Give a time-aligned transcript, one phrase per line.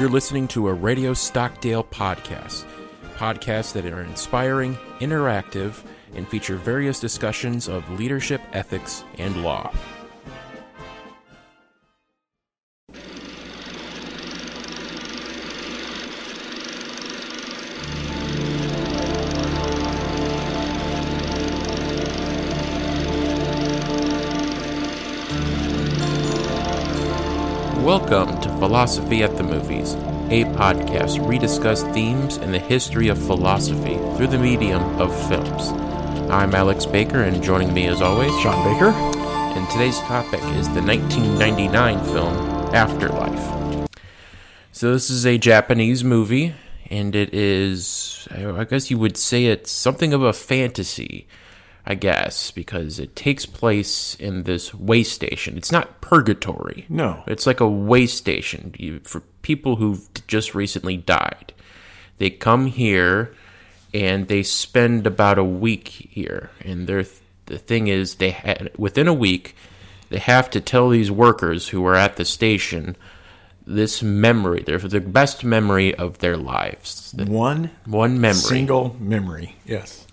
[0.00, 2.64] You're listening to a Radio Stockdale podcast.
[3.14, 5.84] Podcasts that are inspiring, interactive,
[6.16, 9.72] and feature various discussions of leadership, ethics, and law.
[27.84, 29.94] Welcome Philosophy at the Movies,
[30.30, 35.68] a podcast we discuss themes in the history of philosophy through the medium of films.
[36.30, 38.90] I'm Alex Baker, and joining me as always, Sean Baker.
[38.90, 42.34] and today's topic is the 1999 film
[42.74, 43.88] Afterlife.
[44.72, 46.54] So, this is a Japanese movie,
[46.90, 51.26] and it is, I guess you would say it's something of a fantasy,
[51.86, 55.58] I guess, because it takes place in this way station.
[55.58, 56.86] It's not purgatory.
[56.88, 57.22] No.
[57.26, 61.52] It's like a way station for people who've just recently died.
[62.18, 63.34] They come here
[63.92, 66.50] and they spend about a week here.
[66.60, 67.04] And the
[67.58, 69.54] thing is, they ha- within a week,
[70.08, 72.96] they have to tell these workers who are at the station
[73.66, 79.56] this memory, their the best memory of their lives, The One one memory single memory.
[79.64, 80.06] Yes.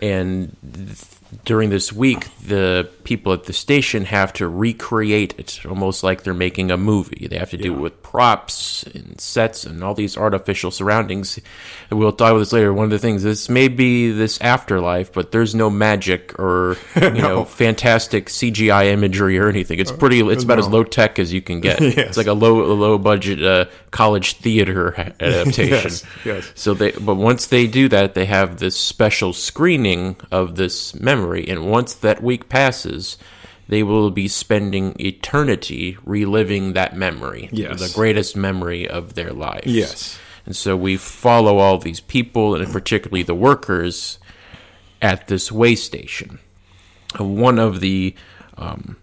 [0.00, 1.04] And th-
[1.44, 6.32] during this week the people at the station have to recreate it almost like they're
[6.32, 7.26] making a movie.
[7.28, 11.38] They have to do it with props and sets and all these artificial surroundings.
[11.90, 12.72] And we'll talk about this later.
[12.72, 17.10] One of the things this may be this afterlife but there's no magic or you
[17.20, 19.78] know fantastic cgi imagery or anything.
[19.78, 21.78] It's pretty it's about as Uh, low tech as you can get.
[21.88, 21.96] Yes.
[22.08, 26.52] it's like a low low budget uh, college theater adaptation Yes, yes.
[26.54, 31.46] so they, but once they do that, they have this special screening of this memory,
[31.48, 33.16] and once that week passes,
[33.68, 37.80] they will be spending eternity reliving that memory, Yes.
[37.80, 39.66] the greatest memory of their lives.
[39.66, 40.18] Yes.
[40.46, 44.18] and so we follow all these people, and particularly the workers,
[45.02, 46.38] at this way station.
[47.18, 48.14] One of the
[48.56, 48.96] um,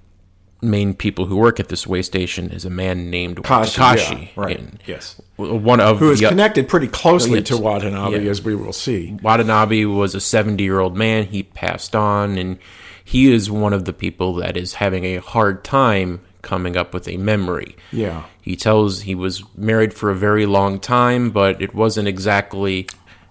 [0.65, 4.21] main people who work at this way station is a man named Kashi, Takashi.
[4.23, 4.59] yeah, right.
[4.59, 5.21] and Yes.
[5.37, 8.29] one of Who is the, connected pretty closely to Watanabe, Yeah.
[8.31, 9.17] as we will see.
[9.21, 11.25] Watanabe was a 70 year old man.
[11.25, 12.57] He passed on, and
[13.03, 17.07] he is one of the people that is having a hard time coming up with
[17.07, 17.75] a memory.
[17.91, 18.23] Yeah.
[18.41, 22.81] He tells he was married for a very long time, but it wasn't exactly,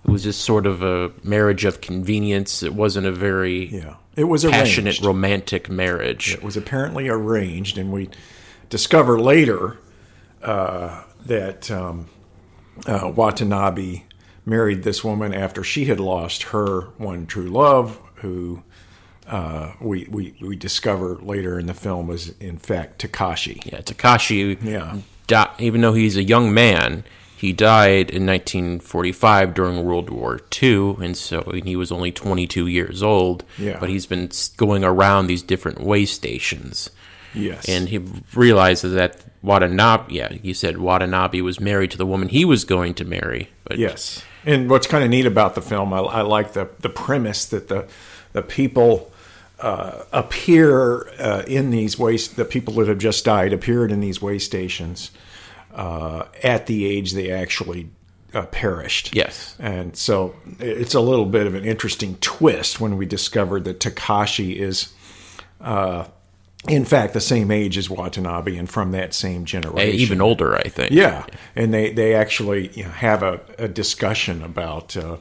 [0.04, 2.62] it was just sort of a marriage of convenience.
[2.62, 3.94] It wasn't a very Yeah.
[4.16, 5.04] It was a passionate, arranged.
[5.04, 6.34] romantic marriage.
[6.34, 8.10] It was apparently arranged, and we
[8.70, 9.78] discover later
[10.42, 12.06] uh, that um,
[12.86, 14.02] uh, Watanabe
[14.46, 18.62] married this woman after she had lost her one true love, who
[19.26, 23.64] uh, we, we we discover later in the film was in fact Takashi.
[23.70, 24.62] Yeah, Takashi.
[24.62, 24.98] Yeah.
[25.26, 27.04] di- even though he's a young man,
[27.36, 33.02] he died in 1945 during World War II, and so he was only 22 years
[33.02, 33.44] old.
[33.58, 33.78] Yeah.
[33.80, 36.90] But he's been going around these different way stations,
[37.34, 37.68] Yes.
[37.68, 37.98] and he
[38.34, 40.14] realizes that Watanabe.
[40.14, 43.50] Yeah, he said Watanabe was married to the woman he was going to marry.
[43.64, 46.88] But Yes, and what's kind of neat about the film, I, I like the the
[46.88, 47.86] premise that the
[48.32, 49.10] the people
[49.60, 52.36] uh, appear uh, in these waste.
[52.36, 55.10] The people that have just died appeared in these way stations
[55.74, 57.88] uh, at the age they actually
[58.32, 59.14] uh, perished.
[59.14, 59.56] Yes.
[59.58, 64.56] and so it's a little bit of an interesting twist when we discover that Takashi
[64.56, 64.92] is.
[65.60, 66.04] Uh,
[66.66, 70.00] in fact, the same age as Watanabe, and from that same generation.
[70.00, 70.92] even older, I think.
[70.92, 75.18] Yeah, and they they actually you know, have a, a discussion about uh,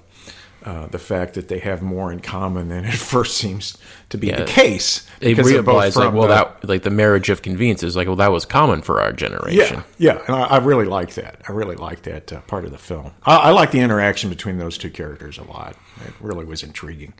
[0.64, 3.78] uh, the fact that they have more in common than it first seems
[4.10, 4.38] to be Yeah.
[4.40, 5.06] the case.
[5.20, 8.32] They realize like, well, the- that like the marriage of convenience is like, well, that
[8.32, 9.84] was common for our generation.
[9.98, 11.42] yeah, yeah, and I, I really like that.
[11.48, 13.12] I really like that uh, part of the film.
[13.24, 15.76] I, I like the interaction between those two characters a lot.
[16.06, 17.14] It really was intriguing.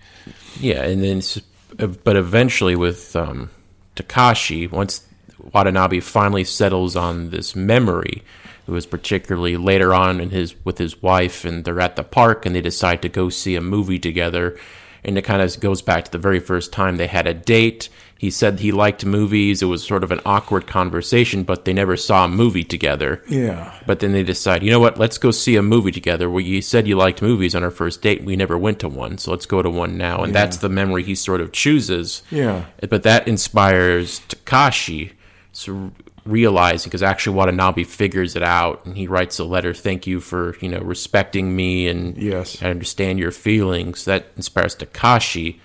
[0.60, 1.22] Yeah, and then,
[1.80, 3.50] uh, but eventually with um,
[3.96, 5.06] Takashi, once
[5.54, 8.24] Watanabe finally settles on this memory,
[8.68, 12.46] it was particularly later on in his with his wife, and they're at the park,
[12.46, 14.58] and they decide to go see a movie together,
[15.04, 17.90] and it kind of goes back to the very first time they had a date.
[18.18, 19.62] He said he liked movies.
[19.62, 23.22] It was sort of an awkward conversation, but they never saw a movie together.
[23.28, 24.98] Yeah, But then they decide, you know what?
[24.98, 26.30] Let's go see a movie together.
[26.30, 28.24] Well, you said you liked movies on our first date.
[28.24, 30.24] We never went to one, so let's go to one now.
[30.24, 32.24] And that's the memory he sort of chooses.
[32.32, 32.64] Yeah.
[32.90, 35.12] But that inspires Takashi
[35.56, 35.92] to
[36.26, 39.74] realize because actually Watanabe figures it out and he writes a letter.
[39.74, 42.62] Thank you for you know respecting me and Yes.
[42.62, 44.06] I understand your feelings.
[44.06, 45.60] That inspires Takashi.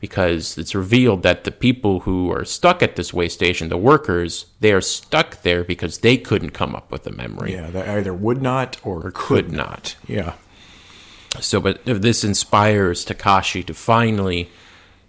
[0.00, 4.46] because it's revealed that the people who are stuck at this way station, the workers,
[4.60, 7.52] they are stuck there because they couldn't come up with a memory.
[7.54, 9.96] Yeah, they either would not or, Or could could not.
[10.06, 10.34] Yeah.
[11.40, 14.48] So, but this inspires Takashi to finally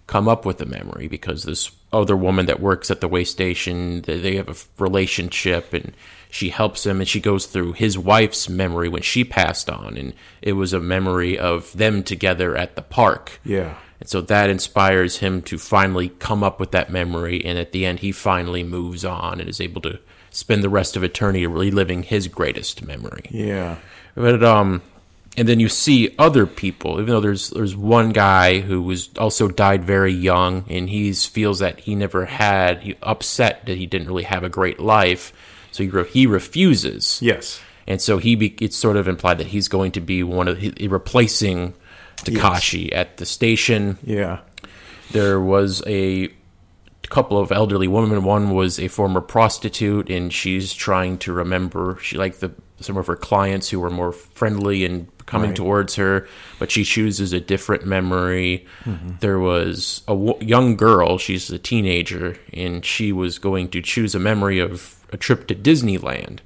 [0.08, 4.02] come up with a memory because this other woman that works at the way station,
[4.02, 5.92] they they have a relationship and
[6.30, 9.96] she helps him and she goes through his wife's memory when she passed on.
[9.96, 13.40] And it was a memory of them together at the park.
[13.44, 13.74] Yeah.
[13.98, 17.44] And so that inspires him to finally come up with that memory.
[17.44, 19.98] And at the end, he finally moves on and is able to
[20.30, 23.24] spend the rest of eternity reliving his greatest memory.
[23.30, 23.76] Yeah.
[24.14, 24.82] But um,
[25.36, 26.94] and then you see other people.
[26.94, 31.60] Even though there's there's one guy who was also died very young, and he feels
[31.60, 35.32] that he never had he upset that he didn't really have a great life,
[35.72, 37.20] so he re- he refuses.
[37.22, 37.60] Yes.
[37.86, 40.58] And so he be, it's sort of implied that he's going to be one of
[40.58, 41.74] he, replacing
[42.18, 44.40] Takashi at the station Yeah.
[45.10, 46.28] there was a
[47.08, 48.22] couple of elderly women.
[48.22, 51.98] One was a former prostitute, and she's trying to remember.
[52.02, 55.56] She like the some of her clients who were more friendly and coming Right.
[55.56, 56.26] towards her,
[56.58, 58.66] but she chooses a different memory.
[59.20, 61.18] There was a w- young girl.
[61.18, 65.54] She's a teenager, and she was going to choose a memory of a trip to
[65.54, 66.38] Disneyland.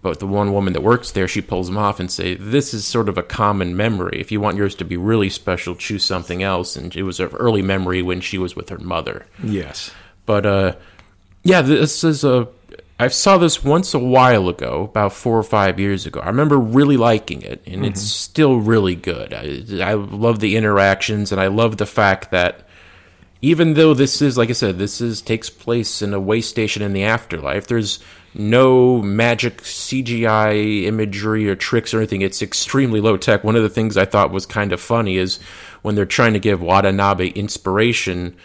[0.00, 2.84] But the one woman that works there, she pulls them off and say, "This is
[2.84, 4.18] sort of a common memory.
[4.20, 7.28] If you want yours to be really special, choose something else." And it was an
[7.34, 9.26] early memory when she was with her mother.
[9.44, 9.92] Yes.
[10.26, 10.72] But uh,
[11.44, 12.48] yeah, this is a.
[13.02, 16.20] I saw this once a while ago, about four or five years ago.
[16.20, 17.84] I remember really liking it, and mm-hmm.
[17.86, 19.34] it's still really good.
[19.34, 22.64] I, I love the interactions, and I love the fact that
[23.40, 26.80] even though this is, like I said, this is takes place in a way station
[26.80, 27.66] in the afterlife.
[27.66, 27.98] There's
[28.34, 32.22] no magic CGI imagery or tricks or anything.
[32.22, 33.42] It's extremely low tech.
[33.42, 35.40] One of the things I thought was kind of funny is
[35.82, 38.36] when they're trying to give Watanabe inspiration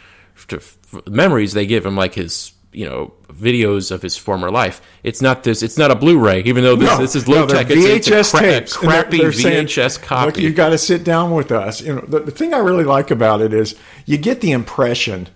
[0.48, 4.81] to f- memories, they give him like his you know videos of his former life.
[5.03, 5.61] It's not this.
[5.63, 7.71] It's not a Blu-ray, even though this, No, this is low they're tech.
[7.71, 8.77] It's, it's VHS a, cra- a tapes.
[8.79, 10.25] they're- crappy they're saying, VHS copy.
[10.25, 11.81] Look, you got to sit down with us.
[11.81, 13.75] You know, the, the thing I really like about it is
[14.05, 15.27] you get the impression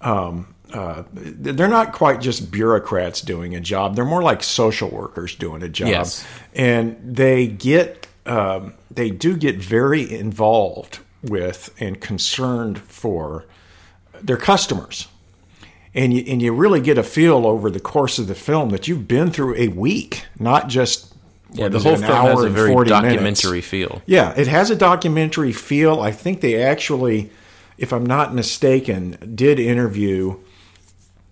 [0.00, 3.94] um, uh, they're not quite just bureaucrats doing a job.
[3.94, 6.26] They're more like social workers doing a job, Yes.
[6.54, 13.44] and they get um, they do get very involved with and concerned for
[14.22, 15.08] their customers
[15.94, 18.88] and you and you really get a feel over the course of the film that
[18.88, 21.14] you've been through a week, not just
[21.52, 23.68] yeah, the whole it, film has a very documentary minutes.
[23.68, 24.02] feel.
[24.06, 26.00] Yeah, it has a documentary feel.
[26.00, 27.30] I think they actually,
[27.76, 30.38] if I'm not mistaken, did interview.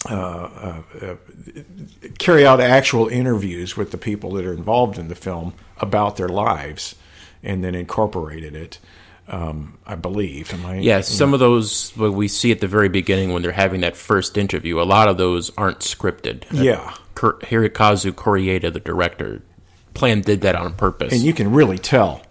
[0.09, 1.15] Uh, uh, uh,
[2.19, 6.29] carry out actual interviews with the people that are involved in the film about their
[6.29, 6.95] lives,
[7.43, 8.79] and then incorporated it.
[9.31, 10.53] Um, I believe.
[10.53, 10.81] Am I?
[10.81, 13.97] Yeah, some of those what we see at the very beginning when they're having that
[13.97, 16.45] first interview, a lot of those aren't scripted.
[16.51, 16.95] Yeah.
[17.15, 19.43] Hirokazu Koreeda, the director,
[19.95, 21.13] planned did that on purpose.
[21.13, 22.23] and you can really tell.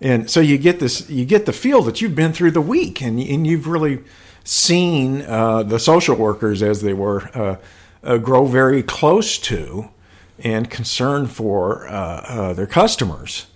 [0.00, 3.02] And so you get this, you get the feel that you've been through the week,
[3.02, 4.00] and and you've really
[4.44, 7.56] seen uh, the social workers as they were uh,
[8.02, 9.90] uh, grow very close to
[10.38, 13.46] and concerned for uh, uh, their customers.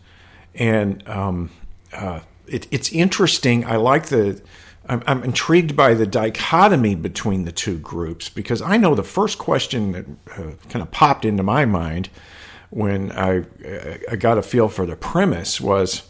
[0.54, 1.50] And um,
[1.92, 3.64] uh, it, it's interesting.
[3.64, 4.42] I like the.
[4.86, 9.38] I'm, I'm intrigued by the dichotomy between the two groups because I know the first
[9.38, 12.08] question that uh, kind of popped into my mind
[12.70, 13.44] when I,
[14.10, 16.02] I got a feel for the premise was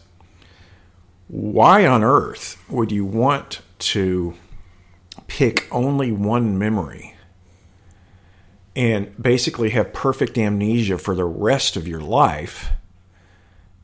[1.27, 4.33] why on earth would you want to
[5.27, 7.15] pick only one memory
[8.75, 12.69] and basically have perfect amnesia for the rest of your life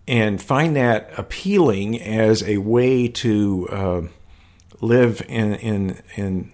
[0.10, 4.01] and find that appealing as a way to uh,
[4.82, 6.51] live in in in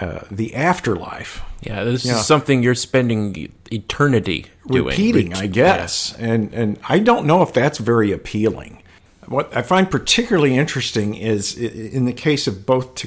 [0.00, 2.18] uh, the afterlife yeah, this Yeah.
[2.18, 4.84] is something you're spending eternity doing.
[4.84, 6.14] repeating, I guess.
[6.18, 8.82] And and I don't know if that's very appealing.
[9.26, 13.06] What I find particularly interesting is in the case of both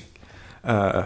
[0.63, 1.05] uh,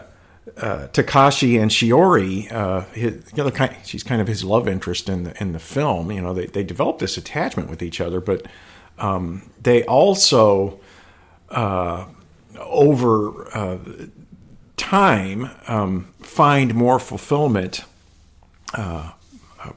[0.57, 2.51] uh, Takashi and Shiori.
[2.51, 5.59] Uh, his, you know, kind, she's kind of his love interest in the in the
[5.59, 6.11] film.
[6.11, 8.45] You know, they they develop this attachment with each other, but
[8.97, 10.79] um, they also
[11.49, 12.05] uh,
[12.59, 13.77] over uh,
[14.77, 17.83] time um, find more fulfillment
[18.73, 19.11] uh,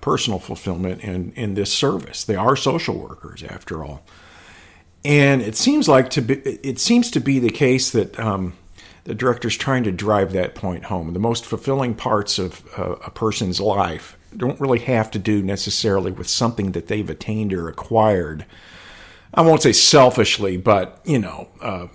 [0.01, 2.25] personal fulfillment in, in this service.
[2.25, 4.03] They are social workers, after all,
[5.05, 8.55] and it seems like to be it seems to be the case that um,
[9.05, 11.13] the director's trying to drive that point home.
[11.13, 16.11] The most fulfilling parts of uh, a person's life don't really have to do necessarily
[16.11, 18.47] with something that they've attained or acquired.
[19.33, 21.87] I won't say selfishly, but you know, uh,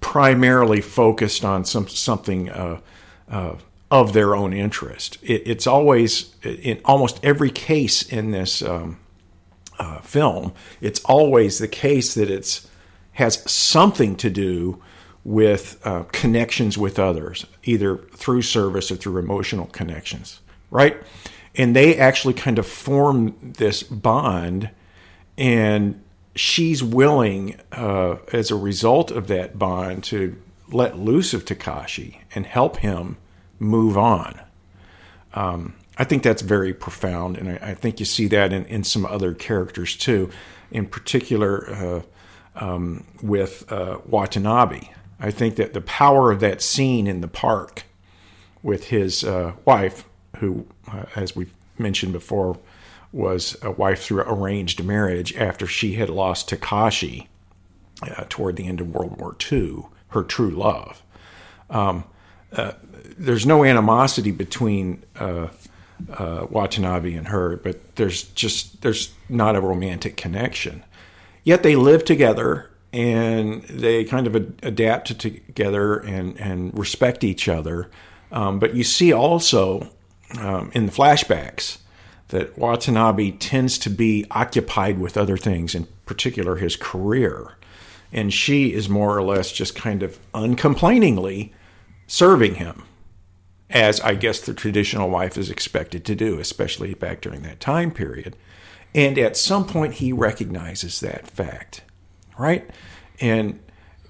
[0.00, 2.80] primarily focused on some something uh,
[3.28, 3.56] uh,
[3.90, 5.18] of their own interest.
[5.22, 8.98] It, it's always in almost every case in this um,
[9.78, 10.52] uh, film.
[10.80, 12.68] It's always the case that it's
[13.12, 14.82] has something to do
[15.24, 20.40] with uh, connections with others, either through service or through emotional connections,
[20.70, 20.96] right?
[21.54, 24.70] And they actually kind of form this bond,
[25.38, 26.02] and
[26.34, 30.36] she's willing, uh, as a result of that bond, to
[30.70, 33.16] let loose of Takashi and help him
[33.58, 34.40] move on.
[35.32, 38.82] Um, I think that's very profound, and I, I, think you see that in, in
[38.84, 40.30] some other characters too,
[40.70, 42.02] in particular uh,
[42.56, 44.88] um, with uh, Watanabe.
[45.20, 47.84] I think that the power of that scene in the park
[48.62, 50.04] with his uh, wife,
[50.38, 52.58] who, uh, as we've mentioned before,
[53.12, 57.28] was a wife through arranged marriage after she had lost Takashi
[58.02, 61.02] uh, toward the end of World War II, her true love.
[61.70, 62.04] Um,
[62.52, 62.72] uh,
[63.16, 65.48] there's no animosity between uh,
[66.12, 70.82] uh, Watanabe and her, but there's just there's not a romantic connection.
[71.44, 77.90] Yet they live together and they kind of adapt together and and respect each other.
[78.30, 79.90] Um, but you see also
[80.38, 81.78] um, in the flashbacks
[82.28, 87.56] that Watanabe tends to be occupied with other things, in particular his career.
[88.12, 91.50] And she is more or less just kind of uncomplainingly
[92.06, 92.84] serving him,
[93.70, 97.90] as I guess the traditional wife is expected to do, especially back during that time
[97.90, 98.36] period.
[98.94, 101.82] And at some point, he recognizes that fact,
[102.38, 102.68] right?
[103.20, 103.60] And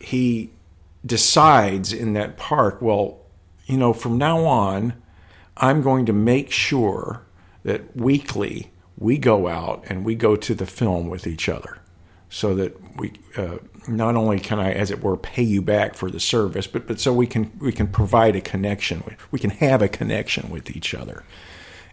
[0.00, 0.50] he
[1.04, 3.18] decides in that park, well,
[3.66, 4.94] you know, from now on,
[5.56, 7.22] I'm going to make sure
[7.64, 11.78] that weekly we go out and we go to the film with each other
[12.28, 16.10] so that we uh, not only can I, as it were, pay you back for
[16.10, 19.02] the service, but but so we can we can provide a connection.
[19.30, 21.22] We can have a connection with each other.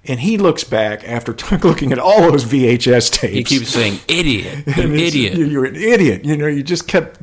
[0.05, 3.34] And he looks back after t- looking at all those VHS tapes.
[3.34, 7.20] He keeps saying, "Idiot, idiot, you're an idiot." You know, you just kept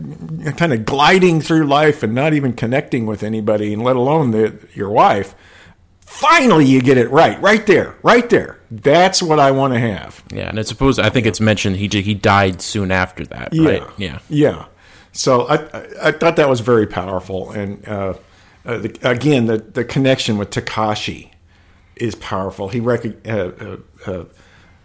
[0.57, 4.57] kind of gliding through life and not even connecting with anybody, and let alone the,
[4.75, 5.35] your wife.
[6.09, 7.41] Finally you get it right.
[7.41, 7.95] Right there.
[8.03, 8.59] Right there.
[8.71, 10.25] That's what i want to have.
[10.33, 13.71] Yeah and I suppose i think it's mentioned he he died soon after that yeah.
[13.71, 13.83] right?
[13.99, 14.19] yeah.
[14.29, 14.65] Yeah.
[15.13, 15.57] So i
[16.03, 18.15] i thought that was very powerful and uh,
[18.65, 21.28] uh, the, again the the connection with takashi
[22.01, 23.77] is powerful he rec- uh, uh,
[24.07, 24.25] uh,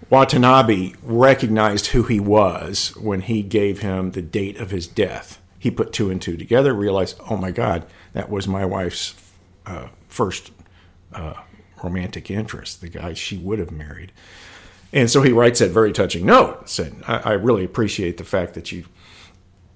[0.09, 5.71] watanabe recognized who he was when he gave him the date of his death he
[5.71, 9.15] put two and two together realized oh my god that was my wife's
[9.65, 10.51] uh, first
[11.13, 11.33] uh,
[11.83, 14.11] romantic interest, the guy she would have married.
[14.91, 18.53] And so he writes that very touching note, saying, "I, I really appreciate the fact
[18.53, 18.85] that you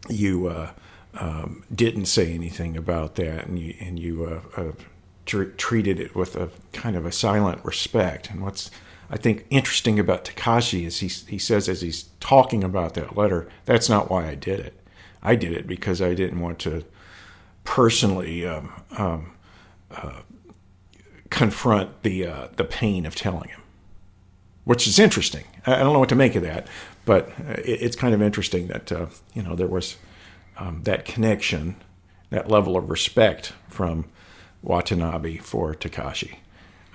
[0.10, 0.72] you uh,
[1.15, 4.72] um, didn't say anything about that, and you and you uh, uh,
[5.27, 8.72] tr- treated it with a kind of a silent respect." And what's
[9.10, 13.48] I think interesting about Takashi is he he says as he's talking about that letter,
[13.65, 14.74] that's not why I did it.
[15.22, 16.84] I did it because I didn't want to
[17.63, 19.31] personally um, um,
[19.91, 20.22] uh,
[21.29, 23.62] confront the uh, the pain of telling him,
[24.63, 25.46] which is interesting.
[25.65, 26.67] I don't know what to make of that,
[27.05, 29.98] but it's kind of interesting that uh, you know there was
[30.57, 31.75] um, that connection,
[32.29, 34.05] that level of respect from
[34.62, 36.38] Watanabe for Takashi.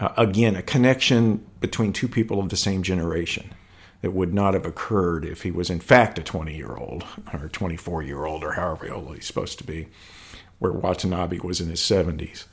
[0.00, 3.52] Uh, again, a connection between two people of the same generation
[4.00, 7.48] that would not have occurred if he was in fact a 20 year old or
[7.48, 9.88] 24 year old or however old he's supposed to be,
[10.58, 12.44] where Watanabe was in his 70s.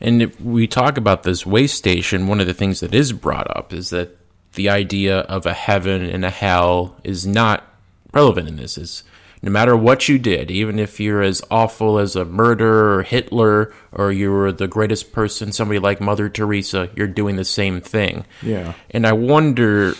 [0.00, 3.54] And if we talk about this way station, one of the things that is brought
[3.56, 4.18] up is that
[4.54, 7.64] the idea of a heaven and a hell is not
[8.12, 8.76] relevant in this.
[8.76, 9.02] Is
[9.44, 13.74] no matter what you did, even if you're as awful as a murderer or Hitler,
[13.92, 18.24] or you were the greatest person, somebody like Mother Teresa, you're doing the same thing.
[18.40, 18.72] Yeah.
[18.90, 19.92] And I wonder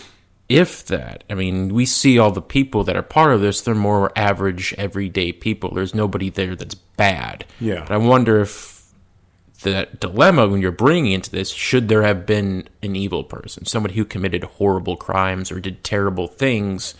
[0.49, 3.75] if that, I mean, we see all the people that are part of this, they're
[3.75, 5.75] more average, everyday people.
[5.75, 7.45] There's nobody there that's bad.
[7.59, 7.81] Yeah.
[7.81, 8.91] But I wonder if
[9.61, 13.93] that dilemma when you're bringing into this should there have been an evil person, somebody
[13.93, 16.95] who committed horrible crimes or did terrible things,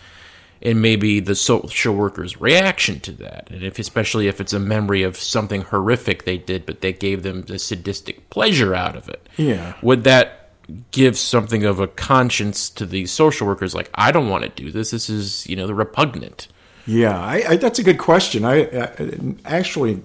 [0.62, 5.02] and maybe the social worker's reaction to that, and if especially if it's a memory
[5.02, 9.28] of something horrific they did, but they gave them the sadistic pleasure out of it.
[9.36, 10.50] Yeah, would that
[10.90, 13.74] give something of a conscience to the social workers?
[13.74, 14.90] Like, I don't want to do this.
[14.90, 16.48] This is you know the repugnant.
[16.86, 18.44] Yeah, I, I, that's a good question.
[18.44, 20.02] I, I actually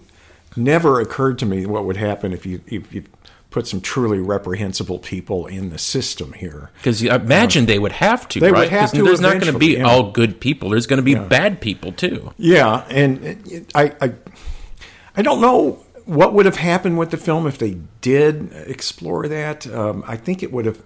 [0.56, 3.04] never occurred to me what would happen if you if you
[3.52, 6.72] put some truly reprehensible people in the system here.
[6.78, 8.70] Because you imagine they would have to, They would right?
[8.70, 9.84] have 'Cause to there's not going to be yeah.
[9.84, 10.70] all good people.
[10.70, 12.32] There's going to be bad people too.
[12.38, 14.14] Yeah, and I, I,
[15.16, 19.68] I don't know what would have happened with the film if they did explore that.
[19.68, 20.82] Um, I think it would have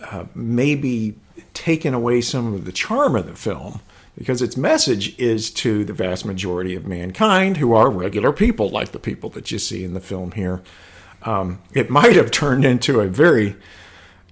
[0.00, 1.14] uh, maybe
[1.54, 3.80] taken away some of the charm of the film
[4.16, 8.92] because its message is to the vast majority of mankind who are regular people, like
[8.92, 10.62] the people that you see in the film here.
[11.22, 13.56] Um, it might have turned into a very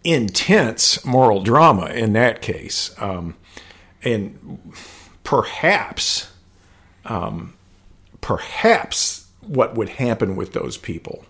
[0.05, 2.95] intense moral drama in that case.
[2.99, 3.35] Um,
[4.03, 4.73] and
[5.25, 6.33] perhaps,
[7.05, 7.55] um,
[8.21, 11.25] perhaps what would happen with those people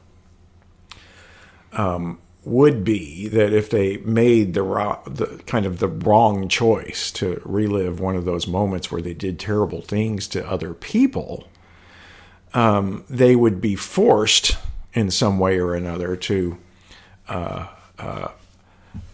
[1.72, 4.62] um, would be that if they made the,
[5.06, 9.38] the kind of the wrong choice to relive one of those moments where they did
[9.38, 11.48] terrible things to other people,
[12.54, 14.56] um, they would be forced
[14.96, 16.56] in some way or another to
[17.28, 18.28] uh, uh,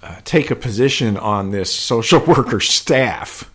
[0.03, 3.51] uh, take a position on this social worker staff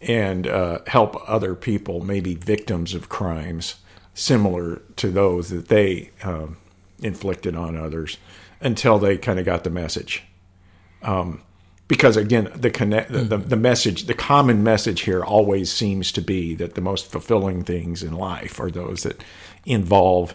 [0.00, 3.74] and uh, help other people, maybe victims of crimes
[4.14, 6.56] similar to those that they um,
[7.00, 8.18] inflicted on others,
[8.60, 10.22] until they kind of got the message.
[11.02, 11.42] Um,
[11.88, 16.20] because again, the connect, the, the, the message, the common message here always seems to
[16.20, 19.22] be that the most fulfilling things in life are those that
[19.66, 20.34] involve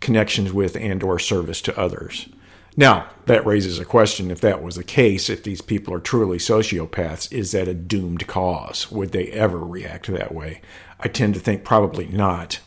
[0.00, 2.28] connections with and or service to others.
[2.76, 6.36] Now, that raises a question if that was the case, if these people are truly
[6.36, 8.90] sociopaths, is that a doomed cause?
[8.90, 10.60] Would they ever react that way?
[11.00, 12.60] I tend to think probably not.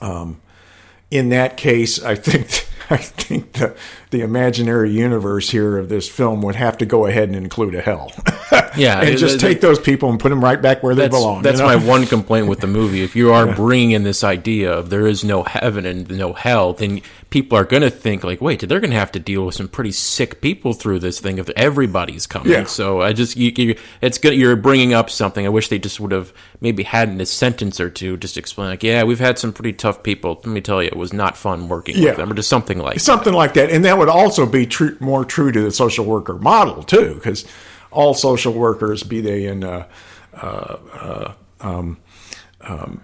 [0.00, 0.40] Um,
[1.10, 3.74] in that case, I think I think the
[4.10, 7.80] the imaginary universe here of this film would have to go ahead and include a
[7.82, 8.12] hell.
[8.74, 11.42] Yeah, and just take those people and put them right back where they That's, belong.
[11.42, 11.78] that's you know?
[11.78, 13.02] my one complaint with the movie.
[13.02, 16.72] If you are bringing in this idea of there is no heaven and no hell,
[16.72, 19.54] then people are going to think like, wait, they're going to have to deal with
[19.56, 22.50] some pretty sick people through this thing if everybody's coming.
[22.50, 22.64] Yeah.
[22.64, 24.34] So I just, you, you, it's good.
[24.34, 25.44] You're bringing up something.
[25.44, 26.32] I wish they just would have
[26.62, 29.74] maybe had in a sentence or two just explain like, yeah, we've had some pretty
[29.74, 30.34] tough people.
[30.36, 32.10] Let me tell you, it was not fun working Yeah.
[32.10, 32.94] with them, or just something like.
[32.94, 33.00] that.
[33.00, 34.68] something like that, and that would also be
[35.00, 37.46] more true to the social worker model too, because
[37.90, 39.86] all social workers, be they in uh,
[40.34, 41.98] uh, um,
[42.62, 43.02] um,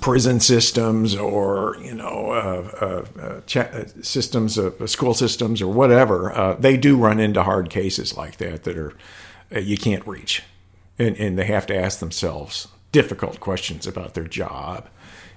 [0.00, 5.72] prison systems or you know uh, uh, uh, cha- uh, systems, uh, school systems, or
[5.72, 8.94] whatever, uh, they do run into hard cases like that that are
[9.58, 10.44] you can't reach,
[10.98, 14.88] and, and they have to ask themselves difficult questions about their job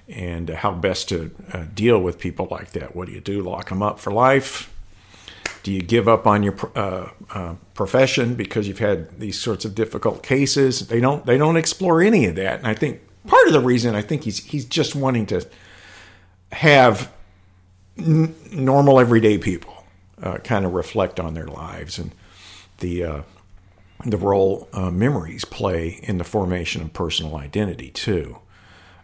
[0.07, 2.95] and how best to uh, deal with people like that.
[2.95, 3.41] What do you do?
[3.41, 4.69] Lock them up for life?
[5.63, 9.75] Do you give up on your uh, uh, profession because you've had these sorts of
[9.75, 10.87] difficult cases?
[10.87, 11.25] They don't.
[11.25, 14.23] They don't explore any of that, and I think part of the reason I think
[14.23, 15.47] he's he's just wanting to
[16.51, 17.11] have
[17.97, 19.85] n- normal everyday people
[20.21, 22.13] uh, kind of reflect on their lives and
[22.79, 23.21] the uh,
[24.05, 28.37] the role uh, memories play in the formation of personal identity too.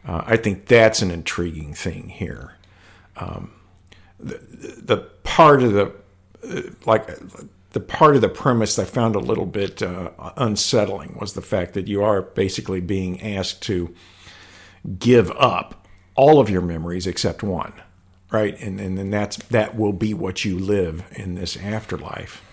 [0.07, 2.55] Uh, I think that's an intriguing thing here.
[3.17, 3.51] Um,
[4.19, 4.37] the,
[4.81, 5.93] the part of the
[6.43, 7.07] uh, like
[7.71, 11.73] the part of the premise I found a little bit uh, unsettling was the fact
[11.73, 13.93] that you are basically being asked to
[14.97, 17.73] give up all of your memories except one,
[18.31, 18.59] right?
[18.59, 22.43] And and then that's that will be what you live in this afterlife.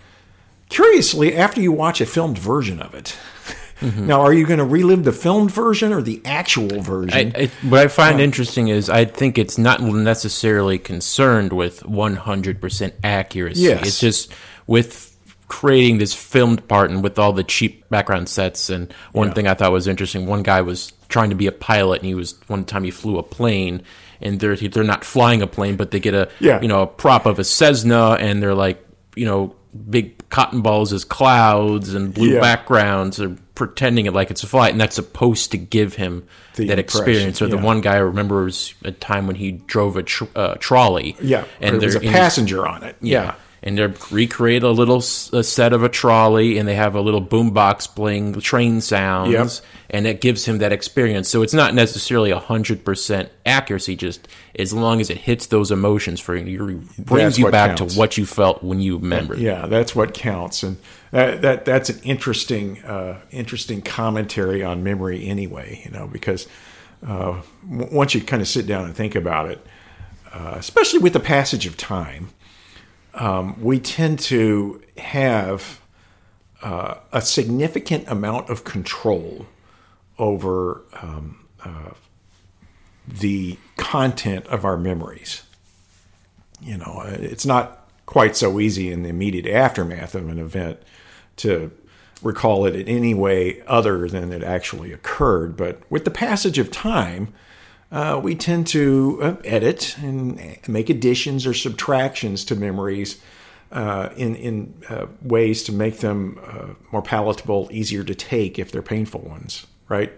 [0.68, 3.16] Curiously, after you watch a filmed version of it,
[3.80, 4.06] Mm-hmm.
[4.06, 7.32] now are you going to relive the filmed version or the actual version?
[7.36, 12.92] I, I, what I find interesting is I think it's not necessarily concerned with 100%
[13.04, 13.60] accuracy.
[13.60, 13.86] Yes.
[13.86, 14.32] It's just
[14.66, 15.12] with
[15.48, 18.70] creating this filmed part and with all the cheap background sets.
[18.70, 19.34] And one Yeah.
[19.34, 22.14] thing I thought was interesting, one guy was trying to be a pilot, and he
[22.14, 23.82] was one time he flew a plane.
[24.20, 26.60] And they're they're not flying a plane, but they get a Yeah.
[26.62, 28.82] you know a prop of a Cessna, and they're like
[29.14, 29.54] you know
[29.90, 32.40] big cotton balls as clouds and blue Yeah.
[32.40, 33.16] backgrounds.
[33.18, 36.24] They're pretending it like it's a flight, and that's supposed to give him
[36.56, 37.40] The that experience.
[37.40, 37.62] Or the yeah.
[37.62, 41.16] one guy I remember was a time when he drove a tr- uh, trolley.
[41.22, 42.96] yeah, and there's a passenger on it.
[43.00, 43.34] Yeah.
[43.66, 47.20] And they recreate a little a set of a trolley, and they have a little
[47.20, 49.48] boombox playing train sounds, Yep.
[49.90, 51.28] and it gives him that experience.
[51.28, 56.20] So it's not necessarily hundred percent accuracy, just as long as it hits those emotions
[56.20, 57.94] for you, brings you back counts.
[57.94, 59.40] to what you felt when you remembered.
[59.40, 60.76] Yeah, that's what counts, and
[61.10, 65.82] that, that that's an interesting uh, interesting commentary on memory, anyway.
[65.84, 66.46] You know, because
[67.04, 69.66] uh, once you kind of sit down and think about it,
[70.32, 72.28] uh, especially with the passage of time,
[73.16, 75.80] um, we tend to have
[76.62, 79.46] uh, a significant amount of control
[80.18, 81.90] over um, uh,
[83.06, 85.42] the content of our memories.
[86.60, 90.80] you know, it's not quite so easy in the immediate aftermath of an event
[91.36, 91.70] to
[92.22, 95.56] recall it in any way other than it actually occurred.
[95.56, 97.32] But with the passage of time,
[97.92, 103.20] uh, we tend to uh, edit and make additions or subtractions to memories
[103.72, 108.70] uh, in in uh, ways to make them uh, more palatable, easier to take if
[108.70, 110.12] they're painful ones, right?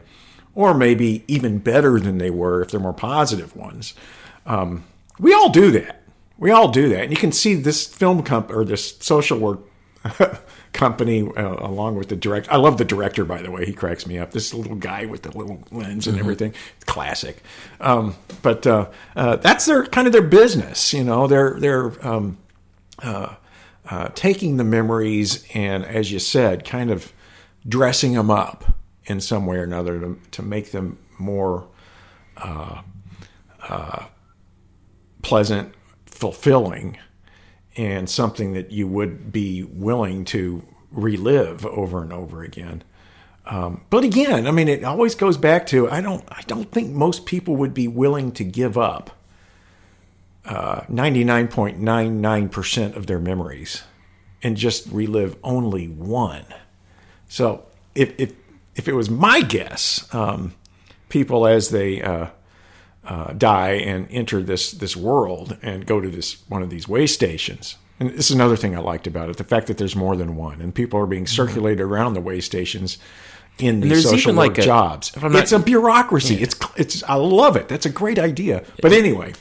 [0.55, 3.95] Or maybe even better than they were if they're more positive ones.
[4.47, 4.85] Um,
[5.19, 6.03] we all do that.
[6.37, 9.61] We all do that, and you can see this film comp or this social work
[10.73, 12.53] company uh, along with the director.
[12.53, 13.65] I love the director, by the way.
[13.65, 14.33] He cracks me up.
[14.33, 16.25] This little guy with the little lens and mm-hmm.
[16.25, 16.55] everything.
[16.87, 17.43] Classic.
[17.81, 20.93] Um, but uh, uh, that's their kind of their business.
[20.93, 22.39] You know, they're they're um,
[23.03, 23.35] uh,
[23.91, 27.13] uh, taking the memories and, as you said, kind of
[27.67, 31.67] dressing them up in some way or another to, to make them more
[32.37, 32.83] uh,
[35.23, 35.75] pleasant,
[36.07, 36.99] fulfilling
[37.79, 42.83] and something that you would be willing to relive over and over again.
[43.47, 46.91] Um, but again, I mean, it always goes back to I don't I don't think
[46.91, 49.11] most people would be willing to give up
[50.45, 53.85] uh, ninety nine point nine nine percent of their memories
[54.43, 56.45] and just relive only one.
[57.29, 57.65] So
[57.95, 58.35] if if
[58.75, 60.53] if it was my guess, um,
[61.09, 62.27] people as they uh,
[63.09, 67.07] uh, die and enter this this world and go to this one of these way
[67.07, 67.77] stations.
[68.01, 70.37] And this is another thing I liked about it: the fact that there's more than
[70.37, 71.35] one, and people are being mm-hmm.
[71.35, 71.93] circulated mm-hmm.
[71.93, 72.99] around the way stations
[73.59, 75.17] in these social work like a, jobs.
[75.21, 76.37] Not, it's a bureaucracy.
[76.37, 76.43] Yeah.
[76.43, 77.69] It's it's I love it.
[77.69, 78.65] That's a great idea.
[78.83, 79.33] But anyway,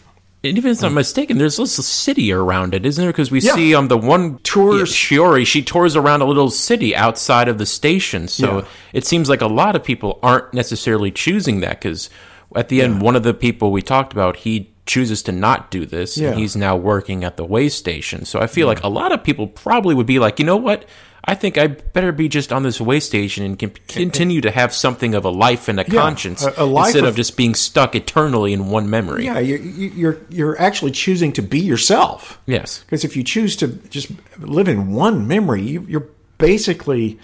[0.44, 3.12] and even if I'm not mistaken, there's a little city around it, isn't there?
[3.12, 3.56] Because we yeah.
[3.56, 7.48] see on um, the one tours yeah, Shiori, she tours around a little city outside
[7.48, 8.28] of the station.
[8.28, 8.66] So yeah.
[8.94, 12.10] it seems like a lot of people aren't necessarily choosing that because
[12.56, 15.86] at the end, one of the people we talked about, he chooses to not do
[15.86, 16.30] this, yeah.
[16.30, 18.26] and he's now working at the way station.
[18.26, 18.74] So I feel yeah.
[18.74, 20.86] like a lot of people probably would be like, you know what?
[21.30, 24.74] I think I better be just on this way station and can continue to have
[24.74, 27.54] something of a life and a yeah, conscience a, a instead of, of, just being
[27.54, 29.26] stuck eternally in one memory.
[29.26, 32.40] Yeah, you're you're, you're actually choosing to be yourself.
[32.46, 36.08] Yes, because if you choose to just live in one memory, you, you're
[36.38, 37.20] basically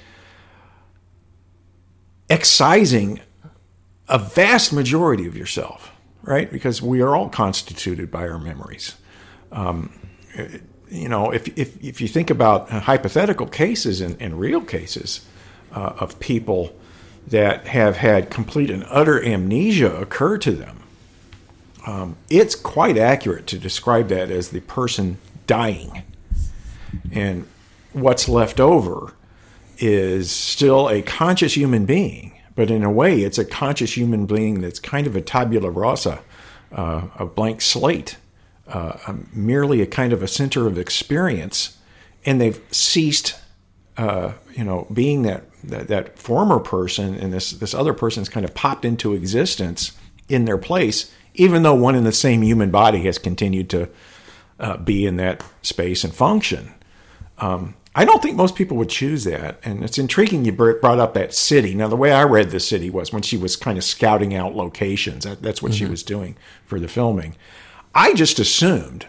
[2.29, 3.21] excising
[4.07, 5.91] a vast majority of yourself,
[6.23, 6.51] right?
[6.51, 8.95] Because we are all constituted by our memories.
[9.51, 9.93] Um,
[10.89, 15.25] you know, if, if, if you think about hypothetical cases and, and real cases
[15.71, 16.75] uh, of people
[17.27, 20.79] that have had complete and utter amnesia occur to them,
[21.85, 26.03] um, it's quite accurate to describe that as the person dying.
[27.11, 27.47] And
[27.91, 29.13] what's left over
[29.79, 34.61] is still a conscious human being but in a way, it's a conscious human being
[34.61, 36.21] that's kind of a tabula rasa,
[36.71, 38.17] uh, a blank slate,
[38.67, 41.77] uh, a, merely a kind of a center of experience,
[42.25, 43.35] and they've ceased,
[43.97, 48.45] uh, you know, being that, that, that former person, and this this other person's kind
[48.45, 49.93] of popped into existence
[50.29, 53.89] in their place, even though one in the same human body has continued to
[54.59, 56.73] uh, be in that space and function.
[57.39, 59.59] Um, I don't think most people would choose that.
[59.63, 61.75] And it's intriguing you brought up that city.
[61.75, 64.55] Now, the way I read the city was when she was kind of scouting out
[64.55, 65.25] locations.
[65.25, 65.85] that's what mm-hmm.
[65.85, 67.35] she was doing for the filming.
[67.93, 69.05] I just assumed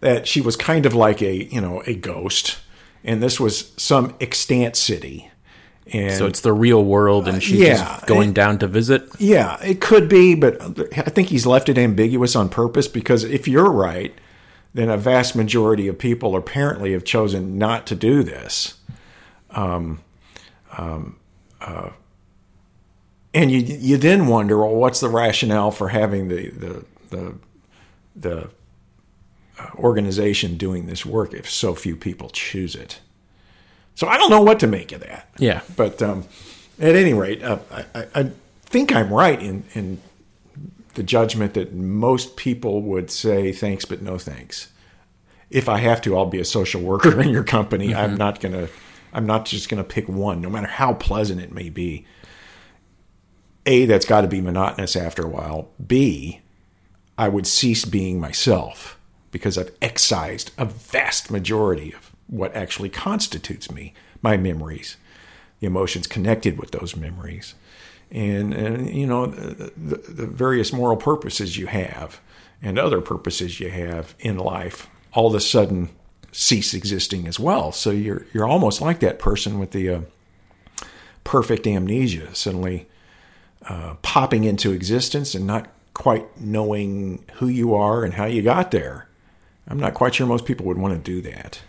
[0.00, 2.58] that she was kind of like a, you know, a ghost.
[3.04, 5.30] And this was some extant city.
[5.92, 9.08] And, so it's the real world, and she's yeah, going it, down to visit.
[9.18, 10.60] Yeah, it could be, but
[10.98, 14.14] I think he's left it ambiguous on purpose because if you're right,
[14.74, 18.74] then a vast majority of people apparently have chosen not to do this.
[19.50, 20.00] Um,
[20.76, 21.16] um,
[21.60, 21.90] uh,
[23.34, 27.34] and you you then wonder, well, what's the rationale for having the the the,
[28.16, 28.50] the
[29.58, 33.00] uh, organization doing this work if so few people choose it?
[33.94, 35.28] So I don't know what to make of that.
[35.38, 36.24] Yeah, but um,
[36.78, 38.30] at any rate, uh, I, I,
[38.62, 40.00] think I'm right in in
[40.98, 44.72] the judgment that most people would say thanks but no thanks.
[45.48, 47.90] If I have to, I'll be a social worker in your company.
[47.90, 47.98] Mm-hmm.
[47.98, 48.68] I'm not gonna.
[49.12, 52.04] I'm not just gonna pick one, no matter how pleasant it may be.
[53.64, 55.68] A, that's got to be monotonous after a while.
[55.84, 56.40] B,
[57.16, 58.98] I would cease being myself
[59.30, 64.96] because I've excised a vast majority of what actually constitutes me, my memories,
[65.60, 67.54] the emotions connected with those memories
[68.10, 72.20] and, and you know the, the, various moral purposes you have
[72.62, 75.90] and other purposes you have in life all of a sudden
[76.32, 77.72] cease existing as well.
[77.72, 80.00] So you're you're almost like that person with the uh,
[81.24, 82.88] perfect amnesia, suddenly
[83.68, 88.70] uh, popping into existence and not quite knowing who you are and how you got
[88.70, 89.08] there.
[89.66, 91.60] I'm not quite sure most people would want to do that.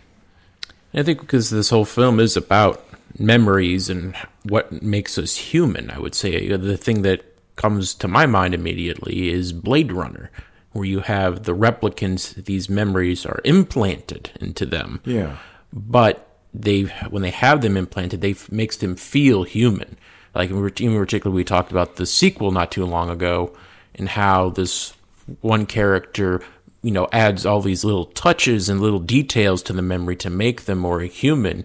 [0.94, 2.84] I think because this whole film is about
[3.18, 7.24] memories and what makes us human, I would say the thing that
[7.56, 10.30] comes to my mind immediately is Blade Runner,
[10.72, 15.00] where you have the replicants, these memories are implanted into them.
[15.04, 15.36] Yeah.
[15.72, 19.98] But they, when they have them implanted, they makes them feel human.
[20.34, 23.54] Like in particular, we talked about the sequel not too long ago,
[23.94, 24.94] and how this
[25.40, 26.42] one character
[26.82, 30.64] you know adds all these little touches and little details to the memory to make
[30.64, 31.64] them more human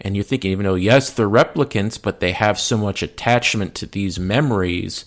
[0.00, 3.86] and you're thinking even though yes they're replicants but they have so much attachment to
[3.86, 5.04] these memories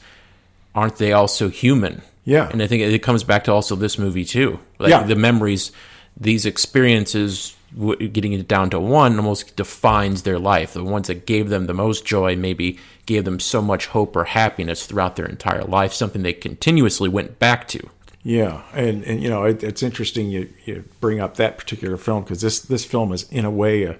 [0.76, 2.02] aren't they also human?
[2.26, 2.50] Yeah.
[2.50, 4.60] And i think it comes back to also this movie too.
[4.78, 5.04] Like yeah.
[5.04, 5.72] the memories
[6.20, 10.74] these experiences getting it down to one almost defines their life.
[10.74, 14.24] The ones that gave them the most joy maybe gave them so much hope or
[14.24, 17.90] happiness throughout their entire life something they continuously went back to.
[18.24, 22.24] Yeah, and and you know it, it's interesting you, you bring up that particular film
[22.24, 23.98] because this this film is in a way a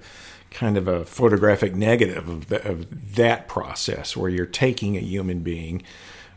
[0.50, 5.40] kind of a photographic negative of, the, of that process where you're taking a human
[5.40, 5.82] being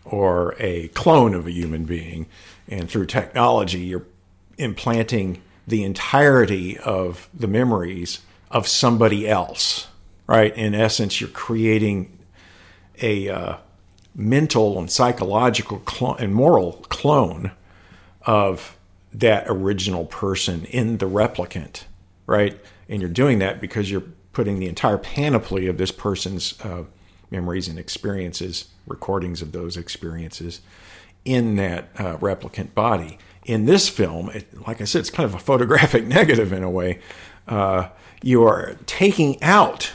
[0.06, 2.28] or a clone of a human being
[2.68, 4.06] and through technology you're
[4.58, 8.22] implanting the entirety of the memories
[8.52, 9.88] of somebody else
[10.28, 12.20] right in essence you're creating
[13.02, 13.56] a uh,
[14.16, 15.82] mental and psychological
[16.20, 17.52] and moral clone
[18.26, 18.78] of
[19.14, 21.84] that original person in the replicant,
[22.26, 22.60] right?
[22.94, 24.04] And you're doing that because you're
[24.34, 26.84] putting the entire panoply of this person's uh,
[27.32, 30.62] memories and experiences, recordings of those experiences,
[31.26, 33.18] in that uh, replicant body.
[33.46, 36.70] In this film, it, like I said, it's kind of a photographic negative in a
[36.70, 37.00] way.
[37.48, 37.90] Uh,
[38.22, 39.92] you are taking out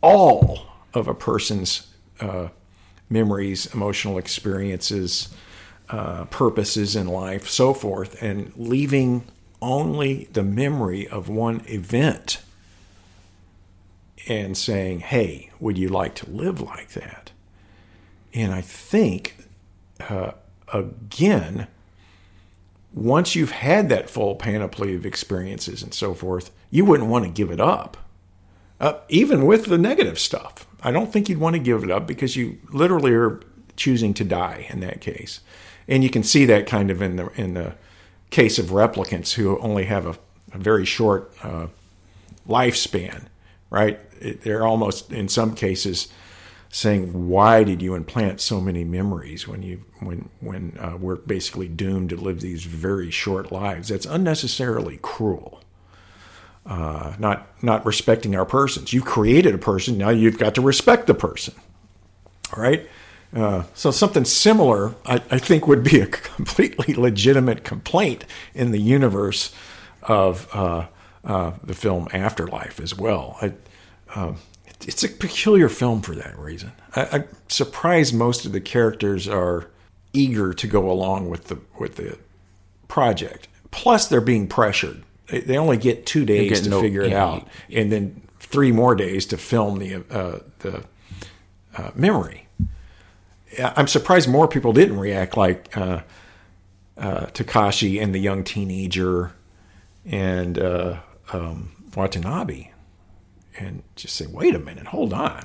[0.00, 2.46] all of a person's uh,
[3.10, 5.34] memories, emotional experiences,
[5.88, 9.24] uh, purposes in life, so forth, and leaving
[9.60, 12.40] only the memory of one event
[14.28, 17.32] and saying, hey, would you like to live like that?
[18.34, 19.36] And I think,
[20.08, 20.32] uh,
[20.72, 21.66] again,
[22.92, 27.30] once you've had that full panoply of experiences and so forth, you wouldn't want to
[27.30, 27.96] give it up.
[28.80, 32.06] Uh, even with the negative stuff, I don't think you'd want to give it up
[32.06, 33.40] because you literally are
[33.76, 35.40] choosing to die in that case
[35.88, 37.74] and you can see that kind of in the in the
[38.30, 40.18] case of replicants who only have a,
[40.52, 41.68] a very short uh,
[42.48, 43.26] lifespan,
[43.70, 44.00] right?
[44.20, 46.08] It, they're almost in some cases
[46.70, 51.68] saying, "Why did you implant so many memories when you when when uh, we're basically
[51.68, 55.62] doomed to live these very short lives?" That's unnecessarily cruel.
[56.66, 58.92] Uh, not not respecting our persons.
[58.92, 59.96] You've created a person.
[59.96, 61.54] Now you've got to respect the person.
[62.54, 62.86] All right.
[63.34, 68.80] Uh, so something similar, I, I, think, would be a completely legitimate complaint in the
[68.80, 69.54] universe
[70.02, 70.86] of uh,
[71.24, 73.36] uh, the film Afterlife as well.
[73.42, 73.52] I,
[74.14, 74.36] um,
[74.86, 76.72] it's a peculiar film for that reason.
[76.96, 79.68] I, I'm surprised most of the characters are
[80.12, 82.18] eager to go along with the with the
[82.86, 83.48] project.
[83.70, 85.02] Plus, they're being pressured.
[85.26, 88.94] They, they only get two days to no, figure it out, and then three more
[88.94, 90.84] days to film the uh, the
[91.76, 92.46] uh, memory
[93.58, 96.02] I'm surprised more people didn't react like uh,
[96.96, 99.32] uh, Takashi and the young teenager
[100.04, 101.00] and uh,
[101.32, 102.70] um, Watanabe,
[103.58, 105.44] and just say, "Wait a minute, hold on.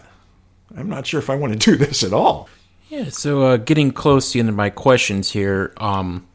[0.75, 2.49] I'm not sure if I want to do this at all."
[2.89, 3.09] Yeah.
[3.09, 5.73] So, uh, getting close to the end of my questions here.
[5.77, 6.27] Um,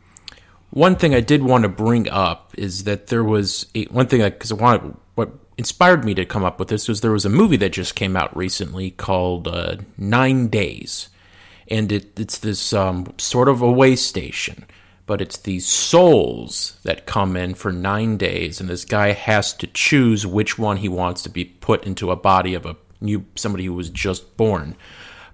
[0.71, 4.23] one thing I did want to bring up is that there was a, one thing
[4.23, 7.31] because I wanted what inspired me to come up with this was there was a
[7.31, 11.09] movie that just came out recently called uh, Nine Days
[11.71, 14.67] and it, it's this um, sort of a way station
[15.09, 19.67] but it's these souls that come in for nine days, and this guy has to
[19.67, 23.65] choose which one he wants to be put into a body of a new somebody
[23.65, 24.77] who was just born.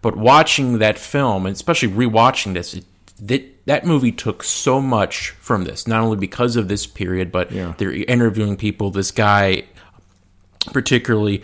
[0.00, 2.84] But watching that film, and especially rewatching this, it,
[3.18, 7.50] that that movie took so much from this, not only because of this period, but
[7.50, 7.74] yeah.
[7.76, 8.92] they're interviewing people.
[8.92, 9.64] This guy,
[10.66, 11.42] particularly,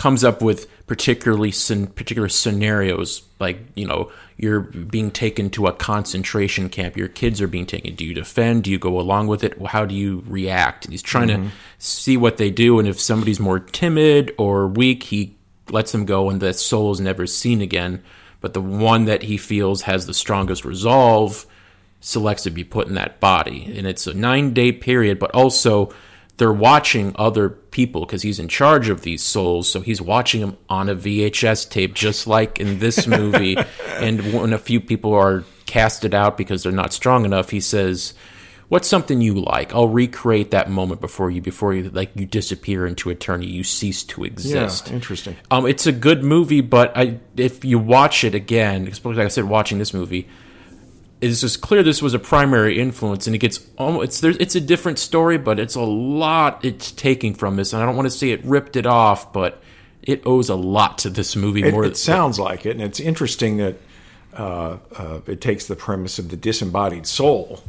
[0.00, 1.52] comes up with particularly
[1.88, 7.46] particular scenarios like you know you're being taken to a concentration camp your kids are
[7.46, 10.86] being taken do you defend do you go along with it how do you react?
[10.86, 11.48] And he's trying mm-hmm.
[11.48, 15.36] to see what they do and if somebody's more timid or weak he
[15.68, 18.02] lets them go and the soul is never seen again.
[18.40, 21.44] But the one that he feels has the strongest resolve
[22.00, 23.70] selects to be put in that body.
[23.76, 25.92] And it's a nine day period but also
[26.40, 29.68] they're watching other people because he's in charge of these souls.
[29.68, 33.58] So he's watching them on a VHS tape, just like in this movie.
[33.98, 38.14] and when a few people are casted out because they're not strong enough, he says,
[38.70, 39.74] what's something you like?
[39.74, 43.50] I'll recreate that moment before you before you like you disappear into eternity.
[43.50, 45.36] You cease to exist." Yeah, interesting.
[45.50, 49.28] Um, it's a good movie, but I if you watch it again, especially like I
[49.28, 50.26] said, watching this movie,
[51.20, 54.54] it's just clear this was a primary influence, and it gets almost it's there's it's
[54.54, 58.06] a different story, but it's a lot it's taking from this, and I don't want
[58.06, 59.62] to say it ripped it off, but
[60.02, 61.84] it owes a lot to this movie It, more.
[61.84, 63.76] it sounds like it, and it's interesting that
[64.36, 67.62] uh, uh, it takes the premise of the disembodied soul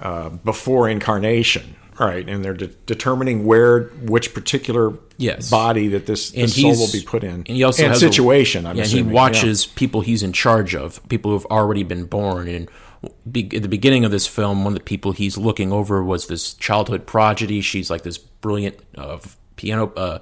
[0.00, 2.28] uh, before incarnation, right?
[2.28, 5.48] And they're de- determining where, which particular Yes.
[5.50, 8.02] body that this, and this soul will be put in, And he also and has
[8.02, 8.66] a- situation.
[8.66, 9.04] I'm yeah, and assuming.
[9.06, 9.14] he yeah.
[9.14, 12.48] watches people he's in charge of, people who have already been born.
[12.48, 12.68] And
[13.30, 16.26] be, at the beginning of this film, one of the people he's looking over was
[16.26, 17.60] this childhood prodigy.
[17.60, 19.18] She's like this brilliant uh,
[19.56, 20.18] piano, uh,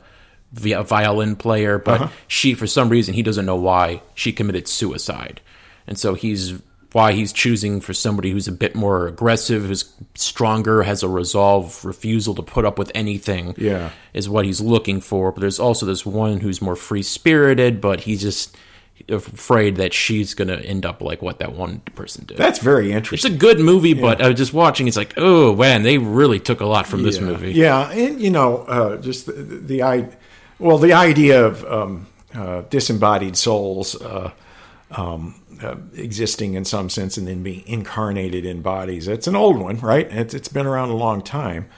[0.53, 2.11] violin player, but Uh-huh.
[2.29, 5.41] she, for some reason, he doesn't know why she committed suicide,
[5.87, 6.55] and so he's
[6.95, 11.85] why he's choosing for somebody who's a bit more aggressive, who's stronger, has a resolve,
[11.85, 13.91] refusal to put up with anything Yeah.
[14.15, 15.33] is what he's looking for.
[15.33, 18.57] But there's also this one who's more free spirited, but he's just
[19.09, 22.37] afraid that she's going to end up like what that one person did.
[22.39, 23.33] That's very interesting.
[23.33, 24.87] it's a good movie, but I was just watching.
[24.87, 27.53] It's like, oh man, they really took a lot from this movie.
[27.53, 30.09] Yeah, and you know, uh, just the, the i
[30.61, 34.31] well, the idea of um, uh, disembodied souls uh,
[34.97, 39.09] um, uh, existing in some sense and then being incarnated in bodies.
[39.09, 40.07] It's an old one, right?
[40.11, 41.69] It's, it's been around a long time.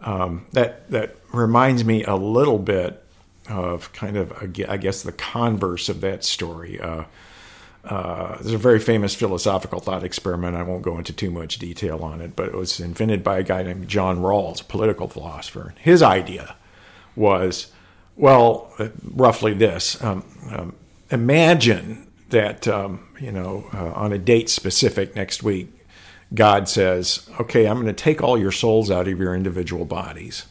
[0.00, 3.02] Um, that that reminds me a little bit
[3.48, 4.32] of kind of
[4.68, 6.78] I guess the converse of that story.
[6.78, 7.04] Uh,
[7.84, 10.56] uh, there's a very famous philosophical thought experiment.
[10.56, 13.42] I won't go into too much detail on it, but it was invented by a
[13.42, 15.74] guy named John Rawls, a political philosopher.
[15.78, 16.56] His idea
[17.14, 17.72] was,
[18.16, 20.74] well, uh, roughly this: um, um,
[21.10, 25.68] imagine that um, you know uh, on a date specific next week,
[26.32, 30.46] God says, "Okay, I'm going to take all your souls out of your individual bodies."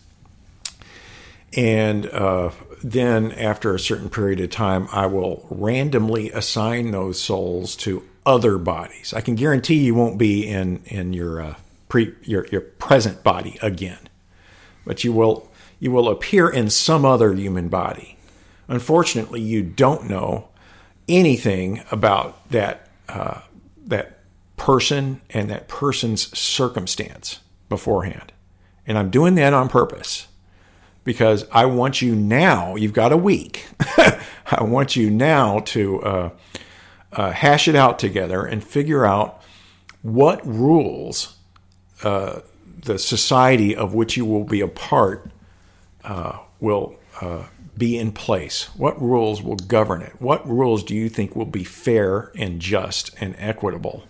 [1.56, 2.52] And uh,
[2.84, 8.58] then, after a certain period of time, I will randomly assign those souls to other
[8.58, 9.14] bodies.
[9.14, 11.56] I can guarantee you won't be in in your uh,
[11.90, 14.10] pre your your present body again,
[14.86, 18.18] but you will you will appear in some other human body.
[18.68, 20.48] Unfortunately, you don't know
[21.08, 23.42] anything about that uh,
[23.86, 24.20] that
[24.58, 27.39] person and that person's circumstance
[27.70, 28.32] beforehand,
[28.88, 30.28] and I'm doing that on purpose
[31.04, 32.76] because I want you now.
[32.76, 33.68] You've got a week.
[34.46, 36.30] I want you now to uh,
[37.12, 39.42] uh, hash it out together and figure out
[40.02, 41.38] what rules
[42.04, 42.42] uh,
[42.84, 45.30] the society of which you will be a part
[46.04, 47.44] uh, will uh,
[47.78, 48.66] be in place.
[48.76, 50.14] What rules will govern it?
[50.20, 54.04] What rules do you think will be fair and just and equitable?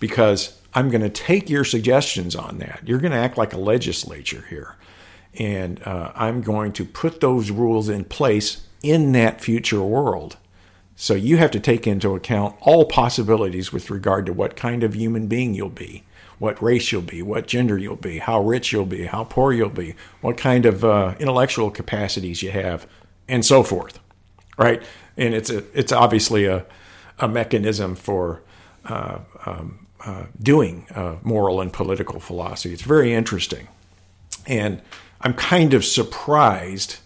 [0.00, 2.80] Because I'm going to take your suggestions on that.
[2.84, 4.76] You're going to act like a legislature here
[5.38, 10.36] and uh, I'm going to put those rules in place in that future world.
[10.96, 14.94] So you have to take into account all possibilities with regard to what kind of
[14.94, 16.04] human being you'll be,
[16.38, 19.68] what race you'll be, what gender you'll be, how rich you'll be, how poor you'll
[19.68, 22.86] be, what kind of uh, intellectual capacities you have,
[23.28, 23.98] and so forth.
[24.58, 24.82] Right?
[25.16, 26.66] And it's a, it's obviously a,
[27.18, 28.42] a mechanism for
[28.84, 32.72] uh, um, uh, doing uh, moral and political philosophy.
[32.72, 33.68] It's very interesting.
[34.46, 34.82] And
[35.20, 36.98] I'm kind of surprised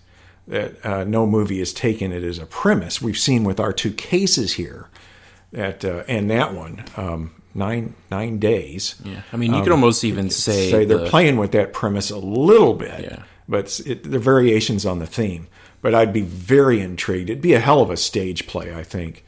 [0.49, 3.01] that uh, no movie has taken it as a premise.
[3.01, 4.89] We've seen with our two cases here
[5.53, 8.95] that uh, and that one um, nine nine days.
[9.05, 9.23] Yeah.
[9.33, 12.11] I mean, you could um, almost even say, Say they're the- playing with that premise
[12.11, 13.23] a little bit, Yeah.
[13.49, 15.49] but it, the variations on the theme.
[15.83, 17.31] But I'd be very intrigued.
[17.31, 19.25] It'd be a hell of a stage play, I think.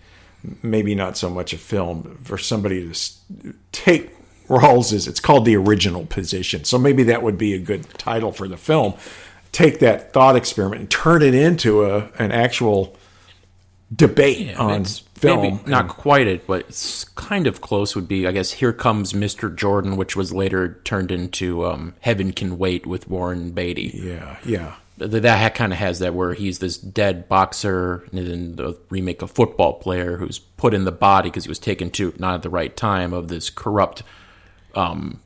[0.62, 4.10] Maybe not so much a film for somebody to take
[4.48, 5.06] Rawls's.
[5.06, 8.56] It's called the original position, so maybe that would be a good title for the
[8.56, 8.94] film.
[9.52, 12.96] Take that thought experiment and turn it into a an actual
[13.94, 15.42] debate on It's film.
[15.42, 17.94] Maybe not quite it, but it's kind of close.
[17.94, 19.54] Would be, I guess, Here Comes Mr.
[19.54, 23.90] Jordan, which was later turned into um, Heaven Can Wait with Warren Beatty.
[23.94, 24.74] yeah, yeah.
[24.98, 29.22] Th- That kind of has that where he's this dead boxer, and then the remake
[29.22, 32.42] a football player who's put in the body because he was taken to not at
[32.42, 34.02] the right time of this corrupt
[34.74, 35.20] um,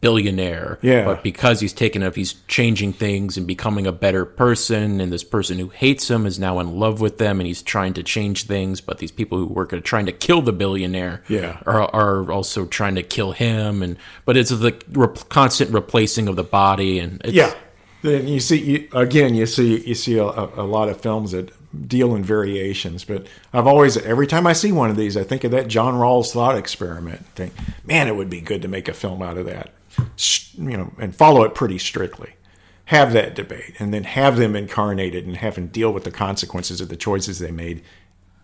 [0.00, 0.78] billionaire.
[0.82, 1.04] Yeah.
[1.04, 5.00] But because he's taken up, he's changing things and becoming a better person.
[5.00, 7.94] And this person who hates him is now in love with them, and he's trying
[7.94, 8.80] to change things.
[8.80, 11.58] But these people who work at trying to kill the billionaire, Yeah.
[11.66, 13.82] are, are also trying to kill him.
[13.82, 17.52] And but it's the re- constant replacing of the body, and it's, Yeah.
[18.02, 19.34] Then you see you, again.
[19.34, 21.50] You see you see a, a lot of films that
[21.86, 25.44] deal in variations, but I've always every time I see one of these, I think
[25.44, 27.26] of that John Rawls thought experiment.
[27.34, 27.52] Think,
[27.84, 29.72] man, it would be good to make a film out of that.
[30.54, 32.34] you know, and follow it pretty strictly.
[32.86, 36.80] Have that debate, and then have them incarnated and have them deal with the consequences
[36.80, 37.82] of the choices they made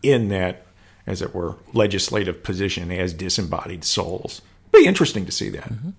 [0.02, 0.66] in that,
[1.06, 4.42] as it were, legislative position as disembodied souls.
[4.70, 5.72] Be interesting to see that.
[5.72, 5.90] Mm-hmm.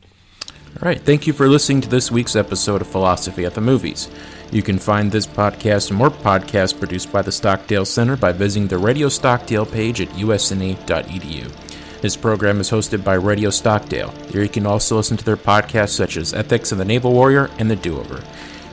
[0.81, 1.01] All right.
[1.01, 4.09] Thank you for listening to this week's episode of Philosophy at the Movies.
[4.51, 8.67] You can find this podcast and more podcasts produced by the Stockdale Center by visiting
[8.67, 12.01] the Radio Stockdale page at usna.edu.
[12.01, 14.11] This program is hosted by Radio Stockdale.
[14.29, 17.49] Here you can also listen to their podcasts such as Ethics of the Naval Warrior
[17.57, 18.21] and The Do Over.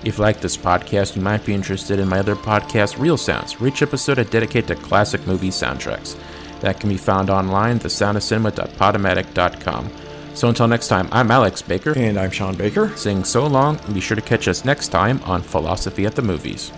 [0.05, 3.61] If you like this podcast, you might be interested in my other podcast, Real Sounds,
[3.61, 6.17] where each episode I dedicate to classic movie soundtracks.
[6.61, 9.91] That can be found online at thesoundofcinema.podomatic.com.
[10.35, 11.97] So until next time, I'm Alex Baker.
[11.97, 12.95] And I'm Sean Baker.
[12.97, 16.23] Saying so long, and be sure to catch us next time on Philosophy at the
[16.23, 16.73] Movies.